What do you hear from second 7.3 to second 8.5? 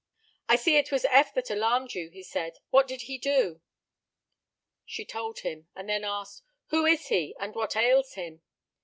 and what ails him?"